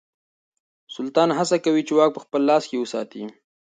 [0.95, 3.23] سلطان هڅه کوي چې واک په خپل لاس کې وساتي.